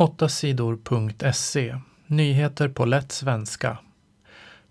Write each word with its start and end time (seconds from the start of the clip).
8sidor.se 0.00 1.78
Nyheter 2.06 2.68
på 2.68 2.84
lätt 2.84 3.12
svenska. 3.12 3.78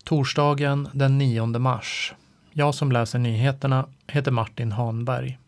Torsdagen 0.03 0.90
den 0.93 1.17
9 1.17 1.45
mars. 1.45 2.13
Jag 2.51 2.75
som 2.75 2.92
läser 2.92 3.19
nyheterna 3.19 3.89
heter 4.07 4.31
Martin 4.31 4.71
Hanberg. 4.71 5.39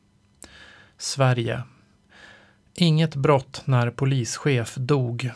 Sverige. 0.98 1.64
Inget 2.74 3.16
brott 3.16 3.62
när 3.66 3.90
polischef 3.90 4.76
dog. 4.76 5.32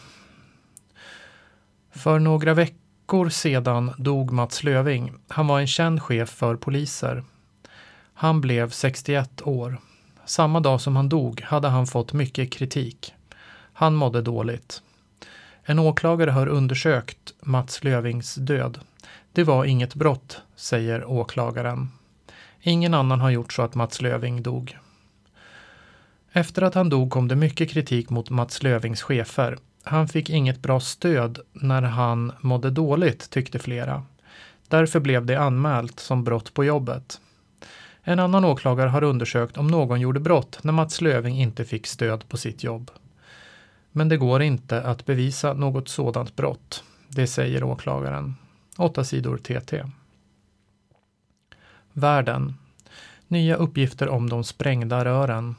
För 1.92 2.20
några 2.20 2.54
veckor 2.54 3.30
sedan 3.30 3.92
dog 3.98 4.32
Mats 4.32 4.64
Löving. 4.64 5.14
Han 5.28 5.48
var 5.48 5.60
en 5.60 5.68
känd 5.68 6.02
chef 6.02 6.30
för 6.30 6.56
poliser. 6.56 7.24
Han 8.14 8.42
blev 8.42 8.70
61 8.70 9.42
år. 9.42 9.78
Samma 10.26 10.60
dag 10.60 10.82
som 10.82 10.96
han 10.96 11.10
dog 11.10 11.42
hade 11.42 11.68
han 11.68 11.88
fått 11.88 12.14
mycket 12.14 12.52
kritik. 12.52 13.14
Han 13.78 13.96
mådde 13.96 14.22
dåligt. 14.22 14.82
En 15.64 15.80
åklagare 15.80 16.32
har 16.32 16.48
undersökt 16.48 17.34
Mats 17.42 17.84
Lövings 17.84 18.36
död. 18.36 18.80
Det 19.34 19.44
var 19.44 19.66
inget 19.66 19.96
brott, 19.96 20.42
säger 20.56 21.06
åklagaren. 21.06 21.90
Ingen 22.62 22.94
annan 22.94 23.22
har 23.22 23.30
gjort 23.30 23.54
så 23.54 23.62
att 23.62 23.76
Mats 23.76 24.02
Löving 24.02 24.44
dog. 24.44 24.78
Efter 26.32 26.62
att 26.62 26.74
han 26.74 26.90
dog 26.90 27.12
kom 27.12 27.28
det 27.28 27.36
mycket 27.36 27.70
kritik 27.70 28.10
mot 28.10 28.30
Mats 28.30 28.64
Lövings 28.64 29.02
chefer. 29.02 29.58
Han 29.84 30.08
fick 30.08 30.30
inget 30.30 30.62
bra 30.62 30.80
stöd 30.80 31.40
när 31.54 31.82
han 31.82 32.32
mådde 32.42 32.70
dåligt, 32.70 33.30
tyckte 33.30 33.60
flera. 33.60 34.04
Därför 34.68 35.00
blev 35.00 35.26
det 35.26 35.36
anmält 35.36 36.00
som 36.00 36.24
brott 36.24 36.54
på 36.54 36.66
jobbet. 36.66 37.20
En 38.04 38.20
annan 38.20 38.46
åklagare 38.46 38.90
har 38.90 39.04
undersökt 39.04 39.58
om 39.58 39.68
någon 39.68 40.02
gjorde 40.02 40.20
brott 40.20 40.60
när 40.64 40.74
Mats 40.74 41.02
Löving 41.02 41.42
inte 41.42 41.66
fick 41.66 41.88
stöd 41.88 42.30
på 42.30 42.38
sitt 42.38 42.64
jobb. 42.64 42.92
Men 43.98 44.10
det 44.10 44.18
går 44.18 44.42
inte 44.42 44.82
att 44.82 45.06
bevisa 45.06 45.54
något 45.54 45.88
sådant 45.90 46.36
brott. 46.36 46.84
Det 47.08 47.28
säger 47.28 47.64
åklagaren. 47.64 48.36
8 48.78 49.04
sidor 49.04 49.38
TT. 49.38 49.84
Världen. 51.94 52.54
Nya 53.28 53.56
uppgifter 53.56 54.10
om 54.10 54.30
de 54.30 54.44
sprängda 54.44 55.06
rören. 55.06 55.56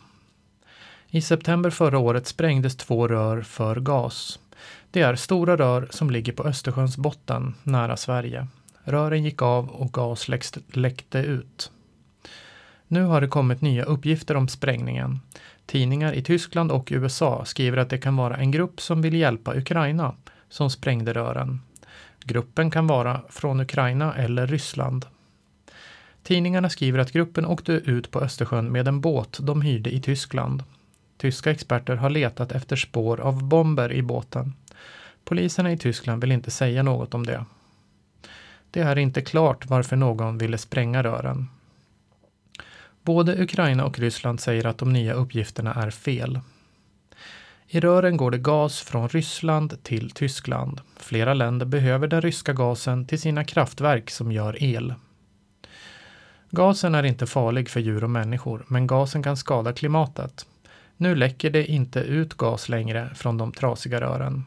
I 1.10 1.20
september 1.22 1.70
förra 1.70 1.98
året 1.98 2.26
sprängdes 2.26 2.76
två 2.76 3.08
rör 3.08 3.42
för 3.42 3.76
gas. 3.76 4.38
Det 4.90 5.02
är 5.02 5.16
stora 5.16 5.56
rör 5.56 5.88
som 5.90 6.10
ligger 6.10 6.32
på 6.32 6.44
Östersjöns 6.44 6.96
botten 6.96 7.54
nära 7.62 7.96
Sverige. 7.96 8.46
Rören 8.84 9.24
gick 9.24 9.42
av 9.42 9.68
och 9.68 9.92
gas 9.92 10.28
läckte 10.72 11.18
ut. 11.18 11.70
Nu 12.88 13.04
har 13.04 13.20
det 13.20 13.28
kommit 13.28 13.60
nya 13.60 13.84
uppgifter 13.84 14.36
om 14.36 14.48
sprängningen. 14.48 15.20
Tidningar 15.66 16.12
i 16.12 16.22
Tyskland 16.22 16.72
och 16.72 16.88
USA 16.92 17.44
skriver 17.44 17.78
att 17.78 17.90
det 17.90 17.98
kan 17.98 18.16
vara 18.16 18.36
en 18.36 18.50
grupp 18.50 18.80
som 18.80 19.02
vill 19.02 19.14
hjälpa 19.14 19.56
Ukraina 19.56 20.14
som 20.48 20.70
sprängde 20.70 21.12
rören. 21.12 21.60
Gruppen 22.24 22.70
kan 22.70 22.86
vara 22.86 23.20
från 23.28 23.60
Ukraina 23.60 24.14
eller 24.14 24.46
Ryssland. 24.46 25.06
Tidningarna 26.22 26.68
skriver 26.68 26.98
att 26.98 27.12
gruppen 27.12 27.46
åkte 27.46 27.72
ut 27.72 28.10
på 28.10 28.20
Östersjön 28.20 28.72
med 28.72 28.88
en 28.88 29.00
båt 29.00 29.38
de 29.42 29.62
hyrde 29.62 29.94
i 29.94 30.00
Tyskland. 30.00 30.62
Tyska 31.18 31.50
experter 31.50 31.96
har 31.96 32.10
letat 32.10 32.52
efter 32.52 32.76
spår 32.76 33.20
av 33.20 33.44
bomber 33.44 33.92
i 33.92 34.02
båten. 34.02 34.52
Poliserna 35.24 35.72
i 35.72 35.78
Tyskland 35.78 36.20
vill 36.20 36.32
inte 36.32 36.50
säga 36.50 36.82
något 36.82 37.14
om 37.14 37.26
det. 37.26 37.44
Det 38.70 38.80
är 38.80 38.98
inte 38.98 39.20
klart 39.20 39.66
varför 39.66 39.96
någon 39.96 40.38
ville 40.38 40.58
spränga 40.58 41.02
rören. 41.02 41.48
Både 43.06 43.42
Ukraina 43.42 43.84
och 43.84 43.98
Ryssland 43.98 44.40
säger 44.40 44.66
att 44.66 44.78
de 44.78 44.92
nya 44.92 45.12
uppgifterna 45.12 45.74
är 45.74 45.90
fel. 45.90 46.40
I 47.66 47.80
rören 47.80 48.16
går 48.16 48.30
det 48.30 48.38
gas 48.38 48.80
från 48.80 49.08
Ryssland 49.08 49.82
till 49.82 50.10
Tyskland. 50.10 50.80
Flera 50.96 51.34
länder 51.34 51.66
behöver 51.66 52.08
den 52.08 52.20
ryska 52.20 52.52
gasen 52.52 53.06
till 53.06 53.20
sina 53.20 53.44
kraftverk 53.44 54.10
som 54.10 54.32
gör 54.32 54.62
el. 54.62 54.94
Gasen 56.50 56.94
är 56.94 57.02
inte 57.02 57.26
farlig 57.26 57.70
för 57.70 57.80
djur 57.80 58.04
och 58.04 58.10
människor, 58.10 58.64
men 58.68 58.86
gasen 58.86 59.22
kan 59.22 59.36
skada 59.36 59.72
klimatet. 59.72 60.46
Nu 60.96 61.14
läcker 61.14 61.50
det 61.50 61.66
inte 61.66 62.00
ut 62.00 62.34
gas 62.34 62.68
längre 62.68 63.10
från 63.14 63.38
de 63.38 63.52
trasiga 63.52 64.00
rören. 64.00 64.44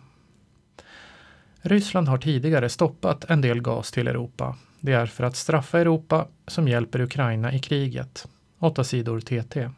Ryssland 1.62 2.08
har 2.08 2.18
tidigare 2.18 2.70
stoppat 2.70 3.26
en 3.30 3.42
del 3.42 3.62
gas 3.62 3.92
till 3.92 4.08
Europa. 4.08 4.56
Det 4.80 4.94
är 4.94 5.06
för 5.06 5.24
att 5.24 5.36
straffa 5.36 5.80
Europa 5.80 6.28
som 6.48 6.68
hjälper 6.68 7.02
Ukraina 7.02 7.54
i 7.54 7.60
kriget. 7.60 8.28
8 8.60 8.84
sidor 8.84 9.20
TT. 9.20 9.70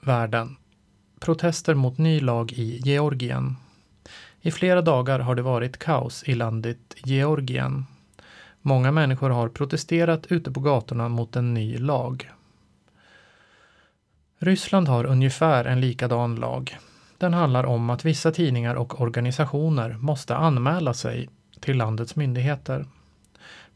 Världen. 0.00 0.56
Protester 1.20 1.74
mot 1.74 1.98
ny 1.98 2.20
lag 2.20 2.52
i 2.52 2.80
Georgien. 2.84 3.56
I 4.40 4.50
flera 4.50 4.82
dagar 4.82 5.18
har 5.18 5.34
det 5.34 5.42
varit 5.42 5.78
kaos 5.78 6.24
i 6.26 6.34
landet 6.34 6.94
Georgien. 7.04 7.86
Många 8.60 8.92
människor 8.92 9.30
har 9.30 9.48
protesterat 9.48 10.26
ute 10.26 10.50
på 10.50 10.60
gatorna 10.60 11.08
mot 11.08 11.36
en 11.36 11.54
ny 11.54 11.78
lag. 11.78 12.30
Ryssland 14.38 14.88
har 14.88 15.04
ungefär 15.04 15.64
en 15.64 15.80
likadan 15.80 16.36
lag. 16.36 16.78
Den 17.18 17.34
handlar 17.34 17.64
om 17.64 17.90
att 17.90 18.04
vissa 18.04 18.32
tidningar 18.32 18.74
och 18.74 19.00
organisationer 19.00 19.96
måste 20.00 20.36
anmäla 20.36 20.94
sig 20.94 21.28
till 21.60 21.76
landets 21.76 22.16
myndigheter. 22.16 22.86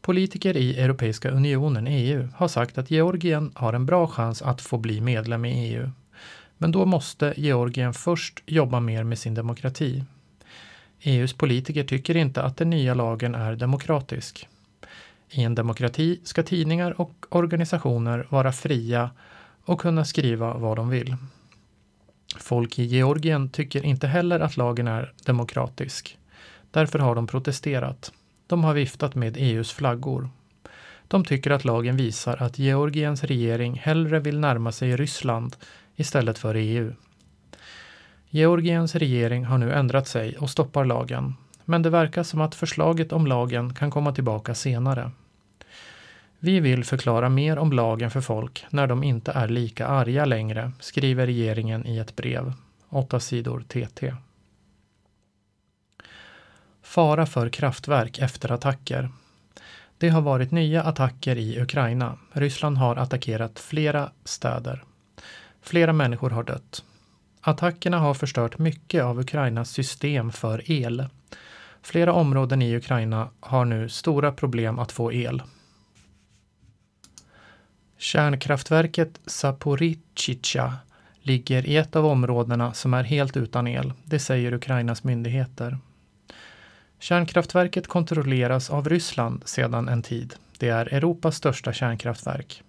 Politiker 0.01 0.57
i 0.57 0.79
Europeiska 0.79 1.29
unionen, 1.29 1.87
EU, 1.87 2.27
har 2.35 2.47
sagt 2.47 2.77
att 2.77 2.91
Georgien 2.91 3.51
har 3.55 3.73
en 3.73 3.85
bra 3.85 4.07
chans 4.07 4.41
att 4.41 4.61
få 4.61 4.77
bli 4.77 5.01
medlem 5.01 5.45
i 5.45 5.67
EU. 5.67 5.89
Men 6.57 6.71
då 6.71 6.85
måste 6.85 7.33
Georgien 7.37 7.93
först 7.93 8.43
jobba 8.45 8.79
mer 8.79 9.03
med 9.03 9.19
sin 9.19 9.33
demokrati. 9.33 10.03
EUs 10.99 11.33
politiker 11.33 11.83
tycker 11.83 12.17
inte 12.17 12.43
att 12.43 12.57
den 12.57 12.69
nya 12.69 12.93
lagen 12.93 13.35
är 13.35 13.55
demokratisk. 13.55 14.47
I 15.29 15.43
en 15.43 15.55
demokrati 15.55 16.19
ska 16.23 16.43
tidningar 16.43 17.01
och 17.01 17.25
organisationer 17.29 18.27
vara 18.29 18.51
fria 18.51 19.09
och 19.65 19.81
kunna 19.81 20.05
skriva 20.05 20.53
vad 20.53 20.77
de 20.77 20.89
vill. 20.89 21.15
Folk 22.37 22.79
i 22.79 22.83
Georgien 22.83 23.49
tycker 23.49 23.85
inte 23.85 24.07
heller 24.07 24.39
att 24.39 24.57
lagen 24.57 24.87
är 24.87 25.13
demokratisk. 25.25 26.17
Därför 26.71 26.99
har 26.99 27.15
de 27.15 27.27
protesterat. 27.27 28.11
De 28.51 28.63
har 28.63 28.73
viftat 28.73 29.15
med 29.15 29.37
EUs 29.37 29.71
flaggor. 29.71 30.29
De 31.07 31.25
tycker 31.25 31.51
att 31.51 31.65
lagen 31.65 31.97
visar 31.97 32.43
att 32.43 32.59
Georgiens 32.59 33.23
regering 33.23 33.75
hellre 33.75 34.19
vill 34.19 34.39
närma 34.39 34.71
sig 34.71 34.95
Ryssland 34.95 35.55
istället 35.95 36.37
för 36.37 36.55
EU. 36.55 36.93
Georgiens 38.29 38.95
regering 38.95 39.45
har 39.45 39.57
nu 39.57 39.73
ändrat 39.73 40.07
sig 40.07 40.37
och 40.37 40.49
stoppar 40.49 40.85
lagen, 40.85 41.35
men 41.65 41.81
det 41.81 41.89
verkar 41.89 42.23
som 42.23 42.41
att 42.41 42.55
förslaget 42.55 43.11
om 43.11 43.27
lagen 43.27 43.73
kan 43.73 43.91
komma 43.91 44.11
tillbaka 44.11 44.55
senare. 44.55 45.11
Vi 46.39 46.59
vill 46.59 46.83
förklara 46.83 47.29
mer 47.29 47.57
om 47.57 47.71
lagen 47.71 48.11
för 48.11 48.21
folk 48.21 48.65
när 48.69 48.87
de 48.87 49.03
inte 49.03 49.31
är 49.31 49.47
lika 49.47 49.87
arga 49.87 50.25
längre, 50.25 50.71
skriver 50.79 51.25
regeringen 51.25 51.87
i 51.87 51.97
ett 51.97 52.15
brev. 52.15 52.53
8 52.89 53.19
sidor 53.19 53.63
TT. 53.67 54.13
Fara 56.91 57.25
för 57.25 57.49
kraftverk 57.49 58.19
efter 58.19 58.51
attacker. 58.51 59.09
Det 59.97 60.09
har 60.09 60.21
varit 60.21 60.51
nya 60.51 60.83
attacker 60.83 61.35
i 61.35 61.61
Ukraina. 61.61 62.17
Ryssland 62.31 62.77
har 62.77 62.95
attackerat 62.95 63.59
flera 63.59 64.11
städer. 64.23 64.83
Flera 65.61 65.93
människor 65.93 66.29
har 66.29 66.43
dött. 66.43 66.83
Attackerna 67.41 67.99
har 67.99 68.13
förstört 68.13 68.57
mycket 68.57 69.03
av 69.03 69.19
Ukrainas 69.19 69.71
system 69.71 70.31
för 70.31 70.71
el. 70.71 71.05
Flera 71.81 72.13
områden 72.13 72.61
i 72.61 72.75
Ukraina 72.75 73.29
har 73.39 73.65
nu 73.65 73.89
stora 73.89 74.31
problem 74.31 74.79
att 74.79 74.91
få 74.91 75.13
el. 75.13 75.43
Kärnkraftverket 77.97 79.19
Zaporizjzja 79.25 80.73
ligger 81.21 81.65
i 81.65 81.77
ett 81.77 81.95
av 81.95 82.05
områdena 82.05 82.73
som 82.73 82.93
är 82.93 83.03
helt 83.03 83.37
utan 83.37 83.67
el. 83.67 83.93
Det 84.03 84.19
säger 84.19 84.53
Ukrainas 84.53 85.03
myndigheter. 85.03 85.77
Kärnkraftverket 87.01 87.87
kontrolleras 87.87 88.69
av 88.69 88.89
Ryssland 88.89 89.41
sedan 89.45 89.89
en 89.89 90.01
tid. 90.01 90.35
Det 90.57 90.69
är 90.69 90.93
Europas 90.93 91.35
största 91.35 91.73
kärnkraftverk. 91.73 92.63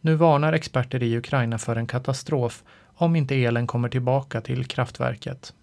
Nu 0.00 0.14
varnar 0.14 0.52
experter 0.52 1.02
i 1.02 1.16
Ukraina 1.16 1.58
för 1.58 1.76
en 1.76 1.86
katastrof 1.86 2.62
om 2.94 3.16
inte 3.16 3.34
elen 3.34 3.66
kommer 3.66 3.88
tillbaka 3.88 4.40
till 4.40 4.64
kraftverket. 4.64 5.54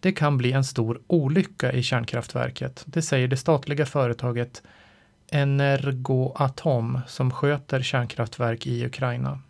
Det 0.00 0.12
kan 0.12 0.38
bli 0.38 0.52
en 0.52 0.64
stor 0.64 1.00
olycka 1.06 1.72
i 1.72 1.82
kärnkraftverket, 1.82 2.82
det 2.86 3.02
säger 3.02 3.28
det 3.28 3.36
statliga 3.36 3.86
företaget 3.86 4.62
Energoatom 5.28 7.00
som 7.06 7.30
sköter 7.30 7.82
kärnkraftverk 7.82 8.66
i 8.66 8.86
Ukraina. 8.86 9.40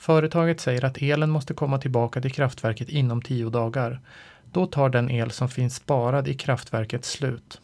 Företaget 0.00 0.60
säger 0.60 0.84
att 0.84 1.02
elen 1.02 1.30
måste 1.30 1.54
komma 1.54 1.78
tillbaka 1.78 2.20
till 2.20 2.32
kraftverket 2.32 2.88
inom 2.88 3.22
tio 3.22 3.50
dagar. 3.50 4.00
Då 4.52 4.66
tar 4.66 4.88
den 4.88 5.10
el 5.10 5.30
som 5.30 5.48
finns 5.48 5.74
sparad 5.74 6.28
i 6.28 6.34
kraftverket 6.34 7.04
slut. 7.04 7.60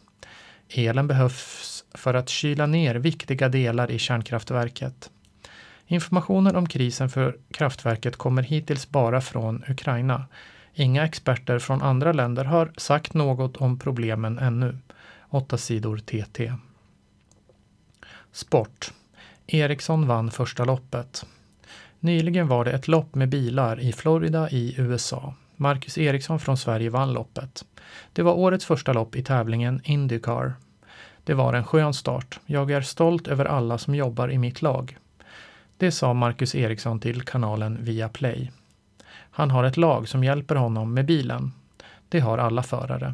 Elen 0.69 1.07
behövs 1.07 1.85
för 1.93 2.13
att 2.13 2.29
kyla 2.29 2.65
ner 2.65 2.95
viktiga 2.95 3.49
delar 3.49 3.91
i 3.91 3.99
kärnkraftverket. 3.99 5.09
Informationen 5.87 6.55
om 6.55 6.67
krisen 6.67 7.09
för 7.09 7.37
kraftverket 7.51 8.15
kommer 8.15 8.43
hittills 8.43 8.89
bara 8.89 9.21
från 9.21 9.63
Ukraina. 9.69 10.25
Inga 10.73 11.05
experter 11.05 11.59
från 11.59 11.81
andra 11.81 12.11
länder 12.11 12.45
har 12.45 12.71
sagt 12.77 13.13
något 13.13 13.57
om 13.57 13.79
problemen 13.79 14.39
ännu. 14.39 14.77
8 15.29 15.57
sidor 15.57 15.97
TT. 15.97 16.53
Sport. 18.31 18.93
Ericsson 19.47 20.07
vann 20.07 20.31
första 20.31 20.65
loppet. 20.65 21.25
Nyligen 21.99 22.47
var 22.47 22.65
det 22.65 22.71
ett 22.71 22.87
lopp 22.87 23.15
med 23.15 23.29
bilar 23.29 23.79
i 23.79 23.93
Florida 23.93 24.49
i 24.49 24.75
USA. 24.77 25.33
Marcus 25.55 25.97
Eriksson 25.97 26.39
från 26.39 26.57
Sverige 26.57 26.89
vann 26.89 27.13
loppet. 27.13 27.65
Det 28.13 28.21
var 28.21 28.33
årets 28.33 28.65
första 28.65 28.93
lopp 28.93 29.15
i 29.15 29.23
tävlingen 29.23 29.81
Indycar. 29.83 30.53
Det 31.23 31.33
var 31.33 31.53
en 31.53 31.63
skön 31.63 31.93
start. 31.93 32.39
Jag 32.45 32.71
är 32.71 32.81
stolt 32.81 33.27
över 33.27 33.45
alla 33.45 33.77
som 33.77 33.95
jobbar 33.95 34.31
i 34.31 34.37
mitt 34.37 34.61
lag. 34.61 34.97
Det 35.77 35.91
sa 35.91 36.13
Marcus 36.13 36.55
Eriksson 36.55 36.99
till 36.99 37.21
kanalen 37.21 37.77
Viaplay. 37.81 38.51
Han 39.31 39.51
har 39.51 39.63
ett 39.63 39.77
lag 39.77 40.07
som 40.07 40.23
hjälper 40.23 40.55
honom 40.55 40.93
med 40.93 41.05
bilen. 41.05 41.51
Det 42.09 42.19
har 42.19 42.37
alla 42.37 42.63
förare. 42.63 43.13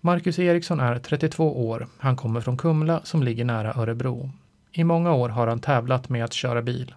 Marcus 0.00 0.38
Eriksson 0.38 0.80
är 0.80 0.98
32 0.98 1.68
år. 1.68 1.86
Han 1.98 2.16
kommer 2.16 2.40
från 2.40 2.56
Kumla 2.56 3.00
som 3.04 3.22
ligger 3.22 3.44
nära 3.44 3.74
Örebro. 3.74 4.30
I 4.72 4.84
många 4.84 5.12
år 5.12 5.28
har 5.28 5.46
han 5.46 5.60
tävlat 5.60 6.08
med 6.08 6.24
att 6.24 6.32
köra 6.32 6.62
bil. 6.62 6.94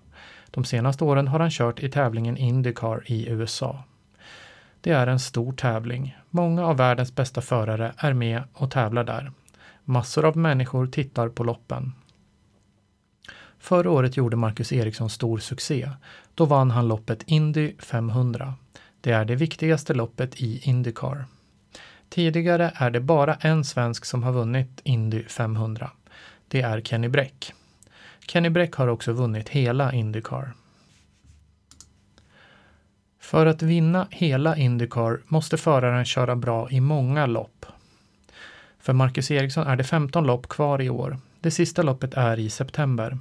De 0.52 0.64
senaste 0.64 1.04
åren 1.04 1.28
har 1.28 1.40
han 1.40 1.50
kört 1.52 1.84
i 1.84 1.90
tävlingen 1.90 2.38
Indycar 2.38 3.04
i 3.06 3.30
USA. 3.30 3.84
Det 4.82 4.92
är 4.92 5.08
en 5.08 5.20
stor 5.20 5.54
tävling. 5.54 6.18
Många 6.30 6.66
av 6.66 6.78
världens 6.78 7.16
bästa 7.16 7.42
förare 7.42 7.94
är 7.98 8.14
med 8.14 8.44
och 8.54 8.72
tävlar 8.72 9.04
där. 9.04 9.32
Massor 9.84 10.26
av 10.26 10.38
människor 10.38 10.88
tittar 10.88 11.30
på 11.30 11.44
loppen. 11.44 11.94
Förra 13.60 13.92
året 13.92 14.18
gjorde 14.18 14.38
Marcus 14.38 14.74
Eriksson 14.74 15.10
stor 15.10 15.38
succé. 15.38 15.90
Då 16.36 16.46
vann 16.46 16.72
han 16.72 16.88
loppet 16.88 17.24
Indy 17.26 17.74
500. 17.80 18.54
Det 19.02 19.12
är 19.12 19.26
det 19.26 19.36
viktigaste 19.36 19.94
loppet 19.94 20.42
i 20.42 20.62
Indycar. 20.64 21.26
Tidigare 22.10 22.72
är 22.76 22.90
det 22.90 23.00
bara 23.00 23.36
en 23.36 23.64
svensk 23.64 24.06
som 24.06 24.24
har 24.24 24.32
vunnit 24.32 24.82
Indy 24.84 25.24
500. 25.24 25.92
Det 26.48 26.62
är 26.62 26.82
Kenny 26.82 27.08
Bräck. 27.08 27.54
Kenny 28.28 28.50
Bräck 28.50 28.74
har 28.74 28.88
också 28.88 29.12
vunnit 29.12 29.50
hela 29.50 29.94
Indycar. 29.94 30.54
För 33.20 33.46
att 33.46 33.62
vinna 33.62 34.08
hela 34.12 34.58
Indycar 34.58 35.20
måste 35.28 35.58
föraren 35.58 36.06
köra 36.06 36.36
bra 36.36 36.70
i 36.70 36.80
många 36.80 37.26
lopp. 37.26 37.66
För 38.80 38.94
Marcus 38.94 39.32
Eriksson 39.32 39.68
är 39.68 39.76
det 39.76 39.84
15 39.84 40.28
lopp 40.28 40.48
kvar 40.48 40.82
i 40.82 40.90
år. 40.90 41.18
Det 41.40 41.52
sista 41.52 41.84
loppet 41.84 42.14
är 42.14 42.40
i 42.40 42.50
september. 42.50 43.18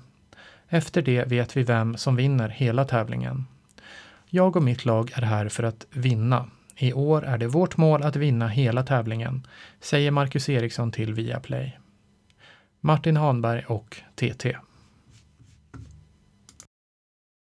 Efter 0.68 1.02
det 1.02 1.24
vet 1.24 1.56
vi 1.56 1.62
vem 1.62 1.96
som 1.96 2.16
vinner 2.16 2.48
hela 2.48 2.84
tävlingen. 2.84 3.46
Jag 4.26 4.56
och 4.56 4.62
mitt 4.62 4.84
lag 4.84 5.10
är 5.14 5.22
här 5.22 5.48
för 5.48 5.62
att 5.62 5.86
vinna. 5.90 6.46
I 6.76 6.92
år 6.92 7.24
är 7.24 7.38
det 7.38 7.46
vårt 7.46 7.76
mål 7.76 8.02
att 8.02 8.16
vinna 8.16 8.48
hela 8.48 8.82
tävlingen, 8.82 9.46
säger 9.80 10.10
Marcus 10.10 10.48
Eriksson 10.48 10.92
till 10.92 11.14
Viaplay. 11.14 11.78
Martin 12.80 13.16
Hanberg 13.16 13.64
och 13.66 13.96
TT. 14.14 14.56